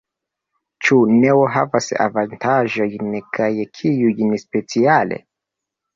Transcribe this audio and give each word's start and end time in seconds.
Ĉu 0.85 0.95
Neo 1.17 1.43
havas 1.57 1.89
avantaĝojn 2.07 3.13
kaj 3.39 3.51
kiujn 3.81 4.37
speciale? 4.45 5.25